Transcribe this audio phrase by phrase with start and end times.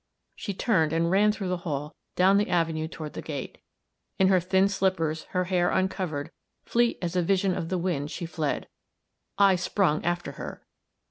[0.35, 3.59] She turned and ran through the hall, down the avenue toward the gate.
[4.17, 6.31] In her thin slippers, her hair uncovered,
[6.65, 8.67] fleet as a vision of the wind, she fled.
[9.37, 10.65] I sprung after her.